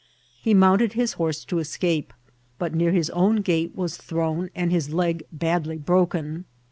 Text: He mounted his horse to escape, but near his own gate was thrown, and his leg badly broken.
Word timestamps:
He 0.41 0.55
mounted 0.55 0.93
his 0.93 1.13
horse 1.13 1.45
to 1.45 1.59
escape, 1.59 2.11
but 2.57 2.73
near 2.73 2.91
his 2.91 3.11
own 3.11 3.43
gate 3.43 3.75
was 3.75 3.97
thrown, 3.97 4.49
and 4.55 4.71
his 4.71 4.89
leg 4.91 5.23
badly 5.31 5.77
broken. 5.77 6.45